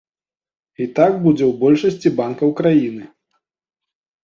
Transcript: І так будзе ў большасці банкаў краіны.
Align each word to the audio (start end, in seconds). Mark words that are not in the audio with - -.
І 0.85 0.87
так 0.99 1.13
будзе 1.25 1.45
ў 1.51 1.59
большасці 1.65 2.13
банкаў 2.23 2.49
краіны. 2.63 3.05